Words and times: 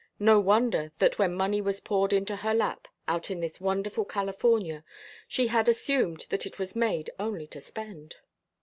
No 0.17 0.39
wonder 0.39 0.91
that 0.97 1.19
when 1.19 1.35
money 1.35 1.61
was 1.61 1.79
poured 1.79 2.11
into 2.11 2.37
her 2.37 2.55
lap 2.55 2.87
out 3.07 3.29
in 3.29 3.39
this 3.39 3.61
wonderful 3.61 4.03
California 4.03 4.83
she 5.27 5.45
had 5.45 5.69
assumed 5.69 6.25
that 6.31 6.47
it 6.47 6.57
was 6.57 6.75
made 6.75 7.11
only 7.19 7.45
to 7.45 7.61
spend. 7.61 8.15